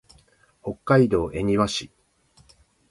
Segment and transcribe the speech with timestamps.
[0.63, 1.91] 北海道恵庭市